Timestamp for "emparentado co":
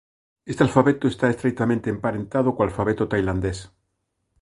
1.95-2.61